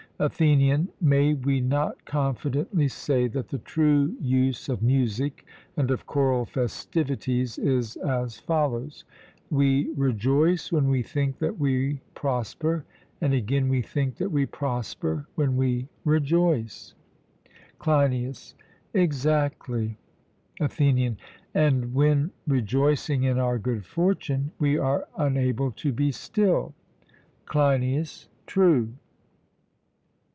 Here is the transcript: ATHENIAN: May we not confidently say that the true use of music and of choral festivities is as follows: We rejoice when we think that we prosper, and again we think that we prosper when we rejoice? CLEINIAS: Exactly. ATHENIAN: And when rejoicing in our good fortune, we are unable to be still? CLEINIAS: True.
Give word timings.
ATHENIAN: 0.21 0.87
May 1.01 1.33
we 1.33 1.61
not 1.61 2.05
confidently 2.05 2.87
say 2.87 3.27
that 3.29 3.47
the 3.47 3.57
true 3.57 4.15
use 4.21 4.69
of 4.69 4.83
music 4.83 5.43
and 5.75 5.89
of 5.89 6.05
choral 6.05 6.45
festivities 6.45 7.57
is 7.57 7.95
as 7.95 8.37
follows: 8.37 9.03
We 9.49 9.89
rejoice 9.97 10.71
when 10.71 10.89
we 10.89 11.01
think 11.01 11.39
that 11.39 11.57
we 11.57 12.01
prosper, 12.13 12.85
and 13.19 13.33
again 13.33 13.67
we 13.67 13.81
think 13.81 14.17
that 14.17 14.29
we 14.31 14.45
prosper 14.45 15.25
when 15.33 15.57
we 15.57 15.87
rejoice? 16.05 16.93
CLEINIAS: 17.79 18.53
Exactly. 18.93 19.97
ATHENIAN: 20.59 21.17
And 21.55 21.95
when 21.95 22.29
rejoicing 22.45 23.23
in 23.23 23.39
our 23.39 23.57
good 23.57 23.87
fortune, 23.87 24.51
we 24.59 24.77
are 24.77 25.07
unable 25.17 25.71
to 25.71 25.91
be 25.91 26.11
still? 26.11 26.75
CLEINIAS: 27.47 28.27
True. 28.45 28.93